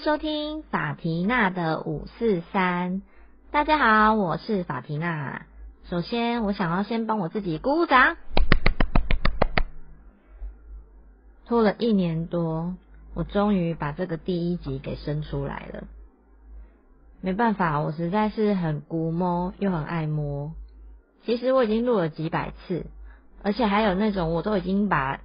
[0.00, 3.02] 收听法提娜的五四三。
[3.50, 5.44] 大家好，我是法提娜。
[5.90, 8.16] 首先，我想要先帮我自己鼓鼓掌。
[11.44, 12.76] 拖了一年多，
[13.12, 15.84] 我终于把这个第一集给生出来了。
[17.20, 20.52] 没办法，我实在是很估摸又很爱摸。
[21.26, 22.86] 其实我已经录了几百次，
[23.42, 25.20] 而且还有那种我都已经把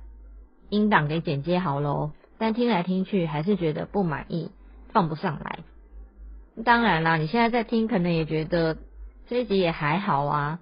[0.68, 4.52] 音档给剪接好喽，但听来听去还是觉得不满意，
[4.96, 5.60] 放不上来。
[6.64, 8.78] 当然啦，你现在在听，可能也觉得
[9.28, 10.60] 这一集也还好啊。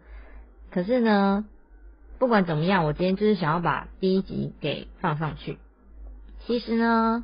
[0.72, 1.46] 可是呢，
[2.18, 5.60] 不管怎么样，我今天就是想要把第一集给放上去。
[6.48, 7.24] 其实呢。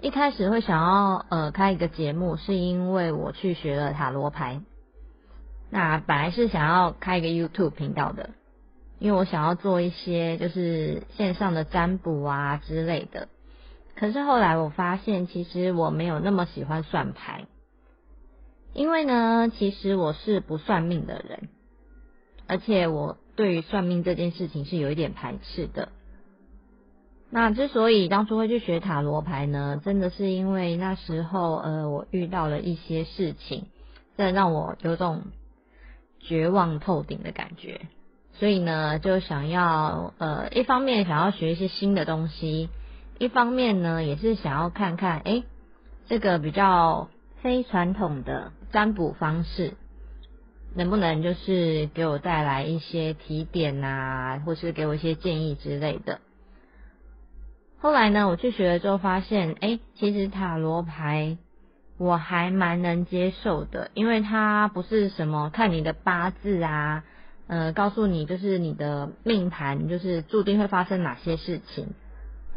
[0.00, 4.60] 一开始会想要呃开一个节目，是因为我去学了塔罗牌。
[5.70, 8.30] 那本来是想要开一个 YouTube 频道的，
[9.00, 13.26] 因为我想要做一些就是线上的占卜啊之类的。
[13.98, 17.46] 可是后来我发现，其实我没有那么喜欢算牌，
[18.72, 21.48] 因为呢，其实我是不算命的人，
[22.46, 25.88] 而且我对于算命这件事情是有一点排斥的。
[27.30, 33.66] 那之所以当初会去学塔罗牌呢，真的是因为那时候呃，我遇到了一些事情，
[34.16, 35.24] 这让我有种
[36.20, 37.80] 绝望透顶的感觉，
[38.34, 42.70] 所以呢，就想要呃，一方面想要学一些新的东西，
[43.18, 45.42] 一方面呢，也是想要看看，哎，
[46.06, 47.08] 这个比较
[47.42, 49.74] 非传统的占卜方式，
[50.74, 56.20] 能不能就是给我带来一些提点啊，或是给我一些建议之类的。
[57.80, 61.38] 后来呢，我去学了之后发现，哎，其实塔罗牌
[61.96, 67.02] 我还蛮能接受的，因为它不是什么看你的八字啊，
[67.48, 71.94] 呃，告诉你就是你的命盘就是注定会发生哪些事情，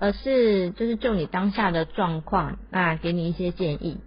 [0.01, 3.99] 而是就是就你当下的状况，那给你一些建议。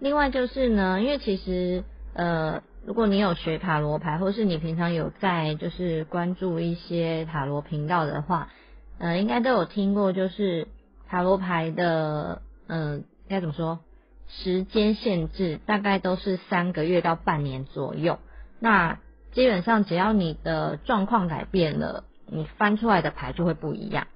[0.00, 8.50] 另外就是呢，因为其实呃，如果你有学塔罗牌，或是你平常有在就是关注一些塔罗频道的话。
[8.98, 10.66] 呃，应该都有听过，就是
[11.08, 13.78] 塔罗牌的，嗯，该怎么说？
[14.26, 18.18] 时间限制大概都是三个月到半年左右。
[18.58, 18.98] 那
[19.30, 24.08] 基本上只要你的状况改变了，你翻出来的牌就会不一样。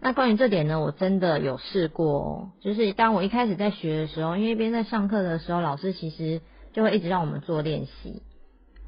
[0.00, 6.40] 那关于这点呢，我真的有试过，哦就是当我一开始在学的时候，因为一边在上课的时候，老师其实
[6.72, 8.22] 就会一直让我们做练习。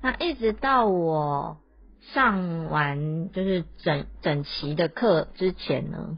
[0.02, 1.58] 那一直到我。
[2.14, 6.16] 上完就是整整齐的课之前呢，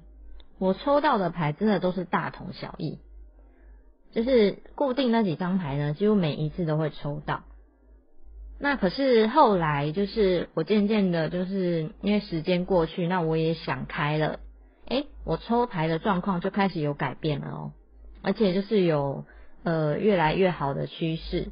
[0.58, 2.98] 我抽到的牌真的都是大同小异，
[4.12, 7.42] 就是固定那几张牌呢，几乎每一次都会抽到。
[8.60, 14.38] 那可是后来就是我渐渐的，就是因为时间过去，那我也想开了，
[14.90, 17.72] 哎，我抽牌的状况就开始有改变了哦，
[18.20, 19.24] 而且就是有
[19.62, 21.48] 呃越来越好的趋势。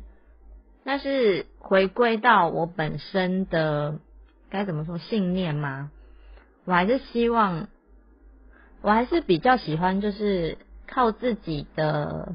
[0.85, 4.01] 但是回归到我本身的。
[4.51, 5.91] 该怎么说信念吗？
[6.65, 7.69] 我还是希望，
[8.81, 10.57] 我还是比较喜欢，就是
[10.87, 12.35] 靠自己的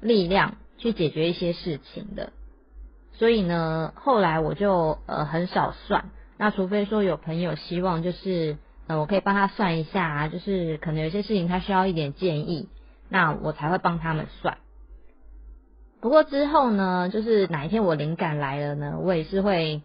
[0.00, 2.32] 力量去解决一些事情的。
[3.12, 6.08] 所以呢，后来我就呃很少算。
[6.38, 8.56] 那除非说有朋友希望，就是
[8.98, 12.68] 我可以帮他算一下，就是可能有些事情他需要一点建议，
[13.08, 14.58] 那我才会帮他们算。
[16.00, 19.82] 不过之后呢，就是哪一天我灵感来了呢，我也是会。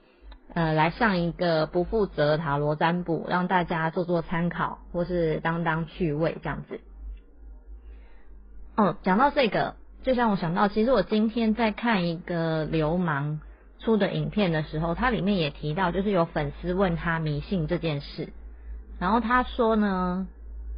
[0.53, 6.79] 呃，来上一个不负责塔罗占卜，让大家做做参考，或是当当趣味这样子。
[8.77, 13.41] 哦，讲到这个，就让我想到，其实我今天在看一个流氓
[13.79, 18.29] 出的影片的时候，它里面也提到，就是有粉丝问他迷信这件事，
[18.99, 20.27] 然后他说呢，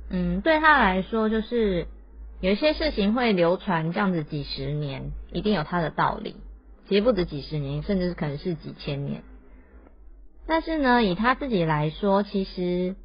[0.09, 1.87] 嗯，对他来说，就是
[2.41, 6.35] 有一些事情会流传这样子几十年，一定有它的道理，
[6.87, 9.23] 其实不止几十年，甚至可能是几千年。
[10.47, 12.95] 但是呢，以他自己来说，其实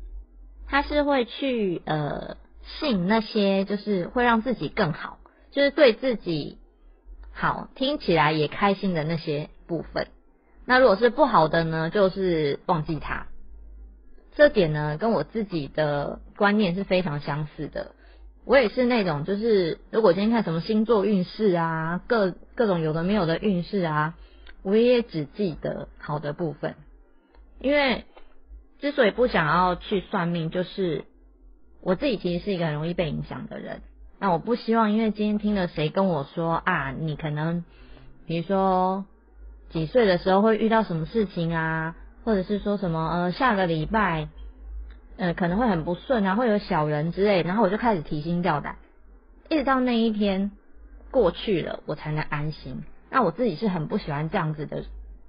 [0.66, 2.36] 他是会去呃
[2.80, 5.18] 信那些就是会让自己更好，
[5.50, 6.58] 就是对自己
[7.32, 10.06] 好，听起来也开心的那些部分。
[10.64, 13.26] 那如果是不好的呢，就是忘记他。
[14.34, 17.92] 这点呢，跟我自己的观念是非常相似的。
[18.44, 24.14] 我也是那种，就是如果今天看什么星座运势啊，各各种有的没有的运势啊，
[24.62, 26.74] 我也只记得好的部分。
[27.60, 28.04] 因为
[28.80, 31.04] 之所以不想要去算命，就是
[31.80, 33.82] 我自己其实是一个很容易被影响的人。
[34.18, 37.64] 那我不希望，因为今天听了谁跟我说啊，你可能
[38.26, 39.04] 比如说
[39.70, 41.94] 几岁的时候会遇到什么事情啊，
[42.24, 44.28] 或者是说什么呃下个礼拜
[45.16, 48.76] 呃可能会很不顺啊，会有小人之类，然后我就开始提心吊胆。
[49.48, 50.52] 一直到那一天
[51.10, 52.84] 过去了，我才能安心。
[53.10, 54.84] 那我自己是很不喜欢这样子的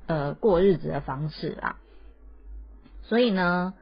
[0.07, 1.75] 呃过日子的方式啦。
[3.01, 3.73] 所以呢，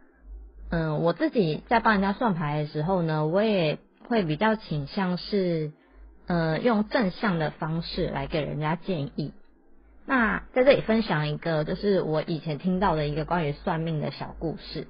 [0.69, 3.77] 嗯，我自己在帮人家算牌的时候呢，我也
[4.07, 5.71] 会比较倾向是
[6.25, 9.33] 呃用正向的方式来给人家建议。
[10.05, 14.87] 那在这里分享一个，就是我以前听到的一个关于算命的小故事，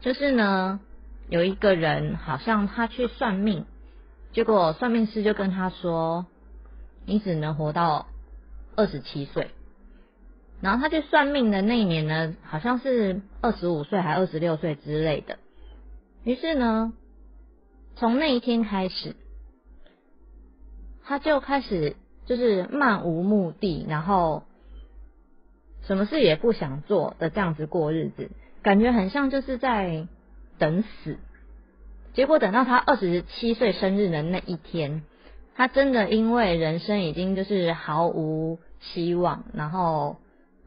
[0.00, 0.80] 就是呢，
[1.28, 3.64] 有一个人好像他去算命，
[4.32, 6.26] 结果算命师就跟他说，
[7.06, 8.08] 你只能活到
[8.76, 9.50] 二十七岁。
[10.60, 15.38] 然后他去算命的那一年呢，好像是二十五岁还二十六岁之类的。
[16.24, 16.92] 于是呢，
[17.94, 19.16] 从那一天开始，
[21.04, 21.96] 他就开始。
[22.30, 24.44] 就是漫无目的，然后
[25.82, 28.30] 什么事也不想做的这样子过日子，
[28.62, 30.06] 感觉很像就是在
[30.56, 31.18] 等死。
[32.12, 35.02] 结果等到他二十七岁生日的那一天，
[35.56, 40.18] 他真的因为人生已经就是毫无希望，然后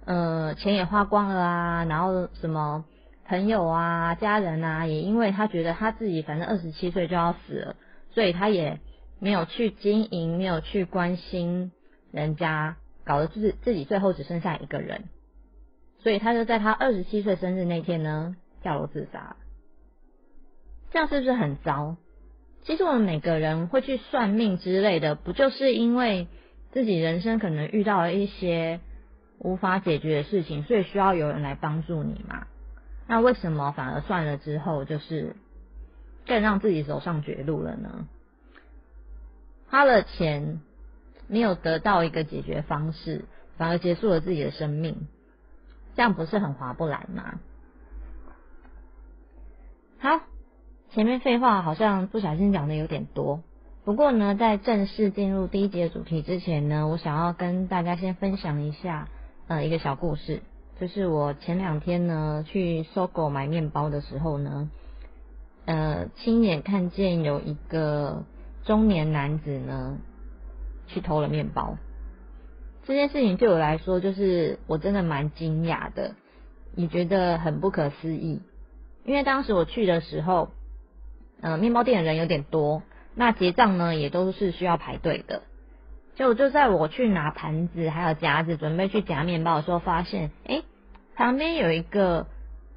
[0.04, 2.84] 呃钱也花光了啊，然后什么
[3.26, 7.76] 朋友啊、家人啊，也因为他觉得他自己反正二十七岁就要死了，
[8.14, 8.82] 所以他也。
[9.24, 11.72] 没有去经营，没有去关心
[12.12, 12.76] 人家，
[13.06, 15.06] 搞得自自己最后只剩下一个人，
[16.00, 19.38] 所以他就在他二十七岁生日那天呢跳楼自杀。
[20.92, 21.96] 这样是不是很糟？
[22.64, 26.28] 其实我们每个人会去算命之类的，不就是因为
[26.74, 28.82] 自己人生可能遇到了一些
[29.40, 32.48] 无法解决的事情，所以需要有人来帮助你吗？
[33.08, 35.38] 那为什么反而算了之后，就是
[36.26, 38.06] 更让自己走上绝路了呢？
[39.74, 40.62] 花了钱，
[41.28, 43.26] 没有得到一个解决方式，
[43.58, 45.08] 反而结束了自己的生命，
[45.96, 47.40] 这样不是很划不来吗？
[49.98, 50.20] 好，
[50.92, 53.42] 前面废话好像不小心讲的有点多，
[53.84, 59.08] 不过呢，在正式进入第一节主题之前呢，我想要跟大家先分享一下
[59.48, 60.44] 呃一个小故事，
[60.80, 64.70] 就是我前两天呢去搜狗买面包的时候呢，
[65.66, 68.24] 呃，亲眼看见有一个。
[68.66, 69.98] 中年男子呢，
[70.88, 71.78] 去偷了面包。
[72.86, 76.16] 这件事情对我来说，就是我真的蛮惊讶的，
[76.76, 78.42] 也觉得很不可思议。
[79.06, 80.50] 因为当时我去的时候，
[81.42, 82.84] 呃，面包店的人有点多，
[83.16, 85.44] 那结账呢也都是需要排队的。
[86.16, 90.62] 就就在我去拿盘子还有夹子，准备去夹面包的时候，发现，哎，
[91.16, 92.28] 旁边有一个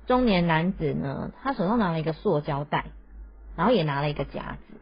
[0.06, 2.86] 中年男子呢，他手上拿了一个塑胶袋，
[3.56, 4.74] 然后也拿了一个夹子。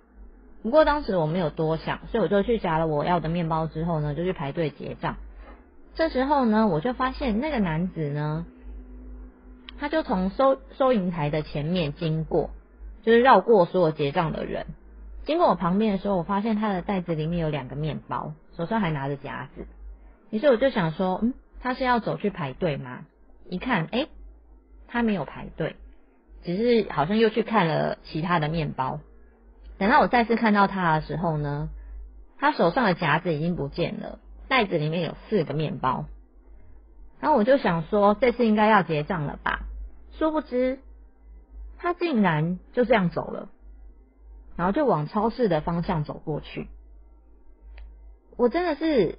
[0.64, 5.16] 不过当时我没有多想，所以我就去夹了我要的面包之后呢，就去排队结账。
[5.94, 8.46] 这时候呢，我就发现那个男子呢，
[9.78, 12.48] 他就从收收银台的前面经过，
[13.02, 14.64] 就是绕过所有结账的人，
[15.26, 19.66] 经过我旁边的时候，我发现他的袋子里面有两个面包，手上还拿着夹子。
[20.30, 23.04] 于是我就想说，嗯，他是要走去排队吗？
[23.50, 24.06] 一看，哎，
[24.88, 25.76] 他没有排队，
[26.42, 29.00] 只是好像又去看了其他的面包。
[29.76, 31.68] 等到我再次看到他的时候呢，
[32.38, 36.06] 他手上的夹子已经不见了，袋子里面有四个面包。
[37.20, 39.66] 然后我就想说，这次应该要结账了吧？
[40.12, 40.78] 殊不知，
[41.78, 43.48] 他竟然就这样走了，
[44.56, 46.68] 然后就往超市的方向走过去。
[48.36, 49.18] 我真的是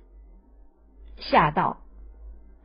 [1.17, 1.77] 吓到，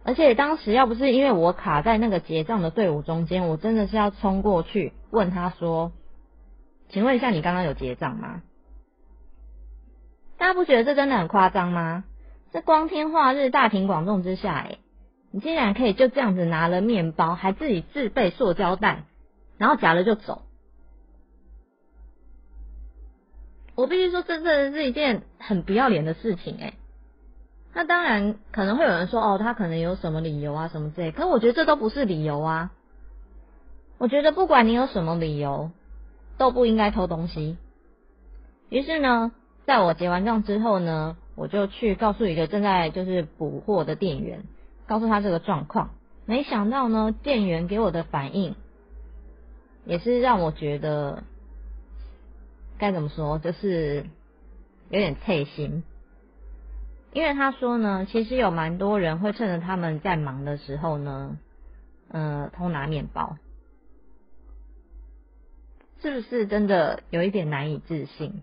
[0.04, 5.92] 而且当时要不是因为我卡在那个结账的队伍中间，我真的是要冲过去问他说。
[6.90, 8.42] 请问一下，你刚刚有结账吗？
[10.36, 12.04] 大家不觉得这真的很夸张吗？
[12.52, 14.78] 这光天化日、大庭广众之下，哎，
[15.30, 19.04] 你竟然可以就这样子拿了面包，还自己自备塑胶袋，
[19.56, 20.42] 然后夹了就走。
[23.76, 26.74] 我必须说，这真的是一件很不要脸的事情，哎。
[27.72, 31.12] 那当然可能会有人说，哦，他可能有什么理由啊，什么之类。
[31.12, 32.72] 可是我觉得这都不是理由啊。
[33.98, 35.70] 我觉得不管你有什么理由。
[36.40, 37.58] 都不应该偷东西。
[38.70, 39.30] 于是呢，
[39.66, 44.44] 在我结完账之后呢，我就去告诉一个正在就是补货的店员，
[44.86, 45.90] 告诉他这个状况。
[46.24, 48.54] 没想到呢，店员给我的反应
[49.84, 51.24] 也是让我觉得
[52.78, 54.06] 该怎么说，就是
[54.88, 55.82] 有点刺心。
[57.12, 61.36] 因为他说呢，其实有蛮多人会趁着他们在忙的时候呢，
[62.08, 63.36] 呃，偷拿面包。
[66.02, 68.42] 是不是真的有一点难以置信？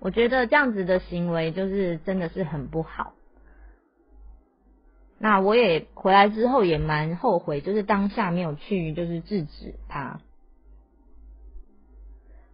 [0.00, 3.14] 我觉得这样子的行为就是真的是很不好。
[5.18, 10.20] 那我也回来之后也蛮后悔，就是当下没有去就是制止他。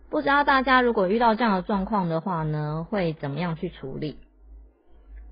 [0.09, 4.18] 不知道大家如果遇到这样的状况的话呢，会怎么样去处理？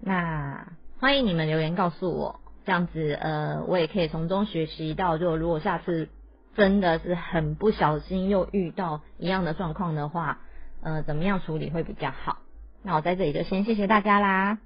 [0.00, 6.08] 那欢迎你们留言告诉我，这样子呃，我也可以从中学习到，就如果下次
[6.58, 10.40] 真的是很不小心又遇到一样的状况的话，
[10.82, 12.38] 呃，怎么样处理会比较好？
[12.82, 14.58] 那我在这里就先谢谢大家啦。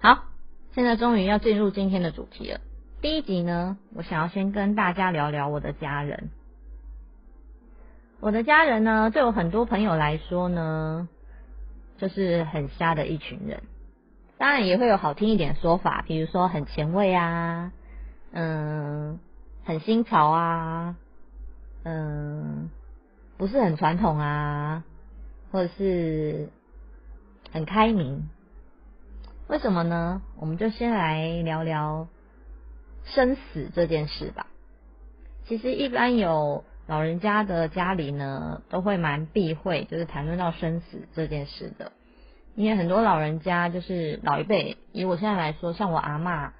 [0.00, 0.24] 好，
[0.72, 2.60] 现在终于要进入今天的主题了。
[3.00, 6.30] 第一集呢，我想要先跟大家聊聊我的家人。
[8.18, 11.08] 我的家人呢，对我很多朋友来说呢，
[11.98, 13.62] 就是很瞎的一群人。
[14.38, 17.70] 当然也会有好听一点说法，比如说很前卫啊，
[18.32, 19.20] 嗯，
[19.64, 20.96] 很新潮啊，
[21.84, 22.70] 嗯，
[23.36, 24.84] 不是很传统啊，
[25.50, 26.48] 或者是
[27.50, 28.28] 很开明。
[29.48, 30.22] 为什么呢？
[30.38, 32.08] 我们就先来聊聊
[33.04, 34.46] 生死这件事吧。
[35.46, 36.64] 其实一般有。
[36.88, 41.92] 老人家的家里呢，都会蛮避讳，就是谈论到生死这件事的。
[42.56, 46.52] 因为很多老人家就是老一辈，以我现在来说，像我阿妈，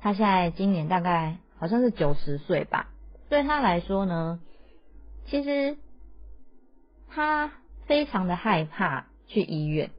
[0.00, 2.88] 她现在今年大概好像是九十岁吧。
[3.28, 4.40] 对她来说呢，
[5.30, 5.78] 其实
[7.08, 7.52] 他
[7.86, 9.90] 非常的害怕去医院。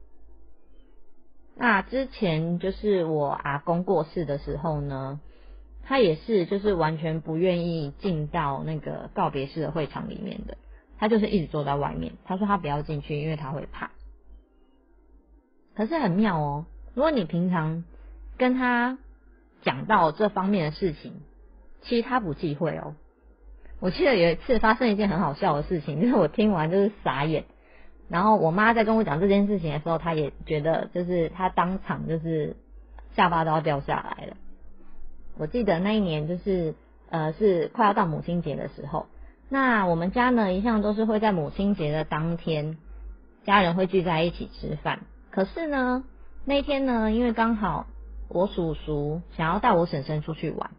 [1.56, 5.20] 那之前就是我阿公过世的时候呢。
[5.84, 10.56] 他也是，就是完全不愿意进到那个告别式的会场里面的，
[10.96, 12.12] 他就是一直坐在外面。
[12.24, 13.90] 他说他不要进去，因为他会怕。
[15.74, 17.82] 可是很妙哦，如果你平常
[18.38, 18.96] 跟他
[19.62, 21.14] 讲到这方面的事情，
[21.82, 22.94] 其实他不忌讳哦。
[23.82, 27.46] 我记得有一次发生一件很好笑的事情， 就是我听完就是傻眼。
[28.08, 32.54] 然后我妈在跟我讲这件事情的时候，她也觉得就是她当场就是
[33.16, 34.36] 下巴都要掉下来了。
[35.36, 36.76] 我记得那一年就是
[37.10, 39.06] 呃是快要到母亲节的时候，
[39.48, 42.78] 那我们家呢一向都是会在母亲节的当天，
[43.44, 45.00] 家人会聚在一起吃饭。
[45.32, 46.04] 可是呢
[46.44, 47.86] 那天呢，因为刚好
[48.28, 50.70] 我叔叔想要带我婶婶出去玩，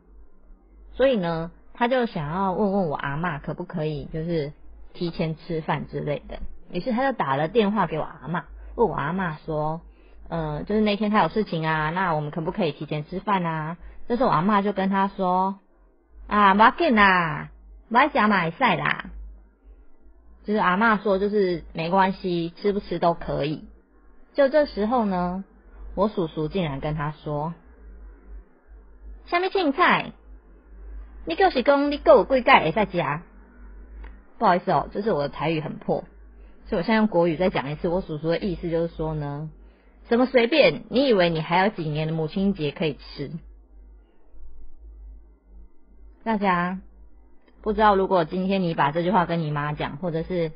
[0.94, 4.54] 所以呢他就想要问问我阿妈可不可以就是
[4.94, 6.40] 提前吃饭之类的。
[6.72, 9.82] 于是他就打了电话给我阿妈，问我阿妈说，
[10.30, 13.78] 呃就是那天他有事情啊，那我们可不可以提前吃饭啊？
[14.08, 15.60] 这时候我阿妈就跟他说
[16.28, 17.50] ：“啊，要紧啦，
[17.90, 19.06] 买加买晒啦。”
[20.46, 23.66] 就是阿妈说，就是没关系，吃不吃都可以。
[24.34, 25.44] 就这时候呢，
[25.96, 27.54] 我叔叔竟然跟他说
[29.26, 30.12] ：“下面青菜，
[31.26, 33.24] 你就是讲你够贵盖也在家。”
[34.40, 36.04] 不好意思哦，就是我的台语很破，
[36.66, 37.88] 所以我现在用国语再讲一次。
[37.88, 39.50] 我叔叔的意思就是说呢，
[40.10, 40.84] 什么随便？
[40.90, 43.32] 你以为你还有几年的母亲节可以吃？
[46.26, 46.80] 大家
[47.62, 50.52] 不知道，如果今天你把这句话跟你妈讲，或者是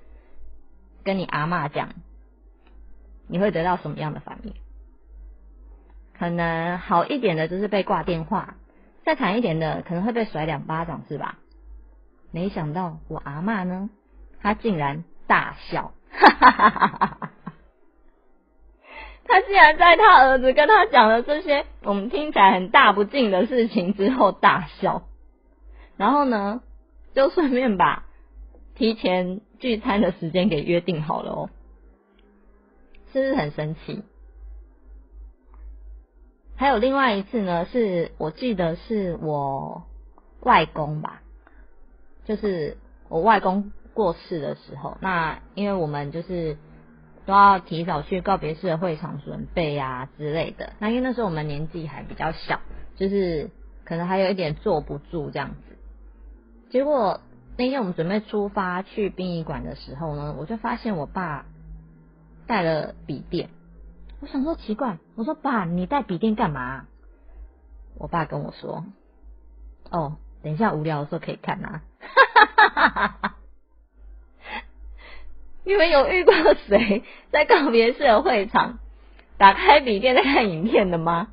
[1.03, 1.93] 跟你阿妈讲，
[3.27, 4.53] 你会得到什么样的反应？
[6.17, 8.55] 可能好一点的就是被挂电话，
[9.07, 11.39] 再惨一点的可能会被甩两巴掌，是吧？
[12.33, 13.89] 没想到我阿妈呢，
[14.41, 17.31] 她竟然大笑，哈哈哈哈哈哈！
[19.23, 25.03] 他竟然在他儿子跟他讲了这些我们听起来很大不敬的事情之后大笑。
[25.95, 26.61] 然后呢，
[27.13, 28.03] 就顺便把
[28.75, 31.49] 提前聚餐的时间给约定好了哦，
[33.13, 34.03] 是不是很神奇？
[36.57, 39.83] 还有另外一次呢，是我记得是我
[40.41, 41.21] 外公吧，
[42.25, 42.77] 就是
[43.09, 46.57] 我外公过世的时候，那因为我们就是
[47.27, 52.59] 都要提早去告别式的会场准备啊之类的，那因为那时候我们年纪还比较小，
[52.95, 53.51] 就是
[53.85, 55.77] 可能还有一点坐不住这样子。
[56.71, 57.21] 结果
[57.55, 61.45] 那天我们准备出发去殡仪馆的时候呢，我就发现我爸
[62.47, 63.49] 带了笔电。
[64.19, 66.85] 我想说奇怪，我说爸，你带笔电干嘛？
[67.97, 68.85] 我爸跟我说
[69.91, 71.81] ：“哦，等一下无聊的时候可以看啊。
[75.63, 76.33] ”你们有遇过
[76.67, 78.79] 谁在告别式的会场
[79.37, 81.27] 打开笔电在看影片的吗？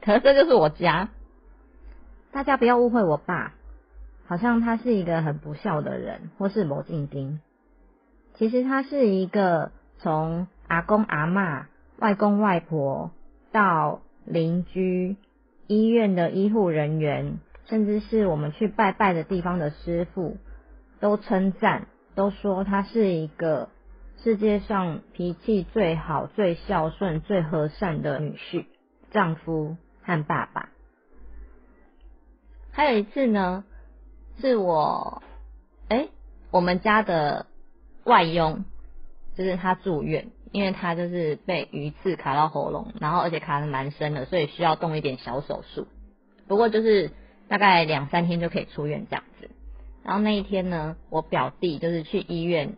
[0.00, 1.10] 可是这就是我家，
[2.32, 3.54] 大家不要误会我爸。
[4.26, 7.40] 好像他是一个很不孝的人，或是某静丁。
[8.34, 11.66] 其实他是一个从阿公阿妈、
[11.98, 13.10] 外公外婆
[13.50, 15.16] 到邻居、
[15.66, 20.36] 医院的医护人员，甚至是我们去拜拜的地方的师傅，
[21.00, 23.70] 都称赞，都说他是一个
[24.18, 28.66] 世界上脾气最好、最孝顺、最和善的女婿、
[29.10, 30.68] 丈夫和爸爸。
[32.70, 33.64] 还有一次呢。
[34.40, 35.20] 是我，
[35.88, 36.10] 哎，
[36.52, 37.46] 我们家的
[38.04, 38.64] 外佣，
[39.38, 45.86] 就是他住院，因为他就是被鱼刺卡到喉咙，然后而且卡的蛮深的，所以需要动一点小手术。
[46.48, 47.12] 不过就是
[47.46, 49.48] 大概两三天就可以出院这样子。
[50.02, 52.76] 然后那一天呢，我表弟就是去医院，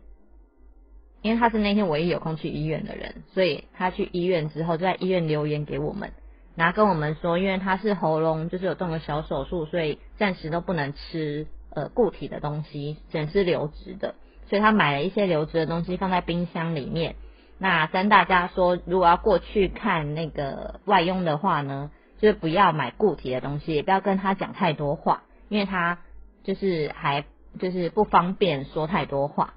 [1.22, 6.10] 因为他是那天唯一有空去医院的人，所以他去医院之后就在医院留言给我们，
[6.56, 14.16] 然后跟我们说，因为他是喉咙就是有动个小手术，所以暂时都不能吃呃固体的东西，只能吃流质的，
[14.50, 17.16] 所以他买了一些留置的东西放在冰箱里面。
[17.56, 26.00] 那跟大家说，如果要过去看那个外佣的话呢，就是不要买固体的东西，也不要跟他讲太多话，因为他。
[26.42, 27.26] 就是还
[27.58, 29.52] 就是不方便说太多话。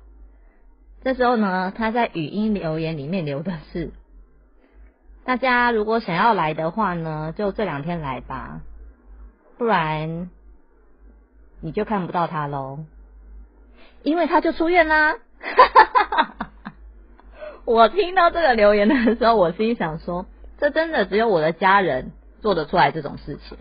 [1.02, 3.94] 这时候呢，他在语音留言里面留的是：
[5.24, 8.60] 大家如果想要来的话呢，就这两天来吧，
[9.58, 10.30] 不然
[11.62, 12.80] 你就看不到他喽，
[14.04, 15.16] 因为他就出院啦。
[17.66, 20.26] 我听到这个留言的时候，我心想说：
[20.58, 23.58] 这真的只有我的家人做得出来这种事情。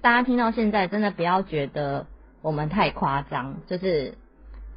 [0.00, 2.06] 大家听到现在，真的不要觉得
[2.40, 4.14] 我们太夸张，就是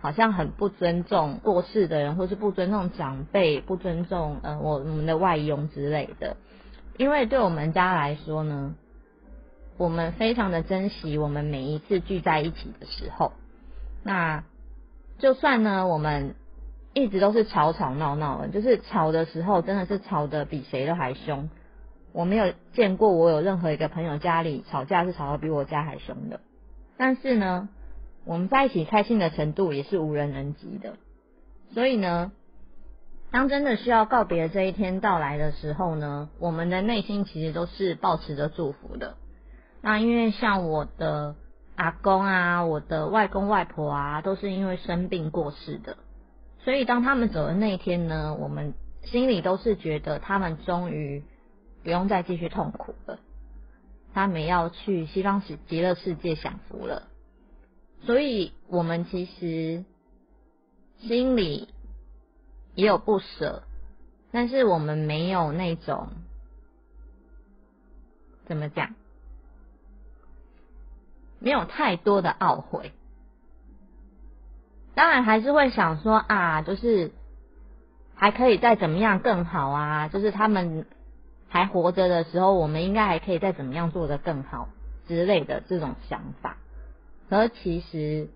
[0.01, 6.35] 好像很不尊重过世的人，或是不尊重长辈，不尊重呃我我们的外佣之类的。
[6.97, 8.73] 因为对我们家来说呢，
[9.79, 13.31] 我们非常的珍惜我们每一次聚在一起的时候。
[14.03, 14.43] 那
[15.19, 16.35] 就算呢，我们
[16.93, 21.49] 一直都是吵吵闹闹的，就是吵的时候真的是吵得比谁都还凶。
[22.11, 26.41] 我没有见过我有任何一个朋友家里吵架是吵得比我家还凶的，
[26.97, 27.69] 但是呢，
[28.25, 30.95] 我们在一起开心的程度也是无人能及的。
[31.73, 32.33] 所以呢，
[33.31, 39.15] 当真的需要告别这一天到来的时候呢，我们的内心其实都是保持着祝福的。
[39.81, 41.35] 那因为像我的
[41.75, 45.97] 阿公啊，我的外公外婆啊，都是因为生病过世的，
[46.63, 51.23] 所以当他们走的那一天呢，我们心里都是觉得他们终于。
[51.81, 53.19] 不用再继续痛苦了，
[54.13, 57.07] 他们要去西方世极乐世界享福了，
[58.01, 59.85] 所以我们其实
[60.97, 61.69] 心里
[62.75, 63.63] 也有不舍，
[64.33, 66.09] 但是我们没有那种
[68.45, 68.93] 怎么讲，
[71.39, 72.91] 没有太多的懊悔，
[74.95, 77.11] 当然还是会想说啊，就是
[78.15, 80.85] 还可以再怎么样更好啊，就是他们。
[81.51, 84.69] 还活着的时候，我们应该还可以再怎么样做得更好
[85.07, 86.57] 之类的这种想法。
[87.27, 88.29] 而其实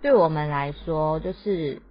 [0.00, 1.82] 对我们来说，就是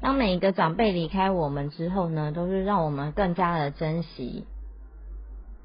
[0.00, 4.46] 当每一个长辈离开我们之后呢，都是让我们更加的珍惜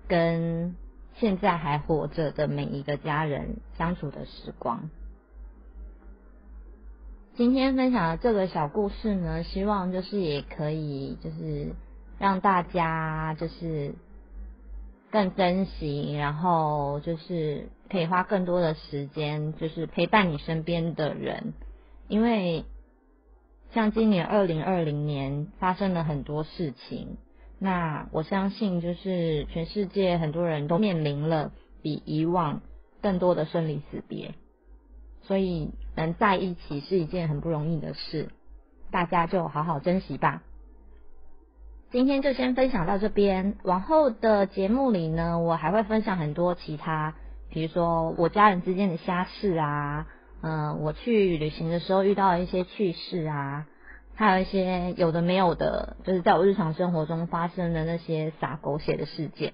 [0.08, 0.76] 跟
[1.20, 4.90] 现在还活着的每一个家人相处的时光。
[7.36, 11.74] 今天分享的这个小故事呢，希望就是也可以就是。
[12.20, 13.96] 让大家就是
[15.12, 21.54] 更珍惜，然后就是可以花更多的时间，就是陪伴你身边的人。
[22.08, 22.64] 因为
[23.74, 27.18] 像今年二零二零年发生了很多事情，
[27.64, 32.62] 那我相信就是全世界很多人都面临了比以往
[33.02, 34.34] 更多的生离死别，
[35.22, 38.32] 所以能在一起是一件很不容易的事，
[38.92, 40.44] 大家就好好珍惜吧。
[41.90, 47.16] 今天就先分享到这边，往后的节目里呢，我还会分享很多其他，
[47.50, 50.06] 比如说我家人之间的瞎事啊，
[50.42, 53.68] 嗯，我去旅行的时候遇到的一些趣事啊，
[54.16, 59.54] 还有一些有的没有的，就是在我日常生活中发生的那些撒狗血的事件。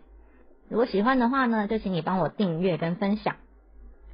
[0.67, 3.37] 如果喜欢的话呢，就请你帮我订阅跟分享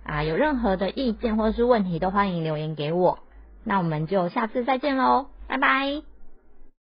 [0.03, 3.19] 啊，有任何的意见或者是问题都欢迎留言给我。
[3.63, 6.14] 那我们就下次再见喽，拜拜。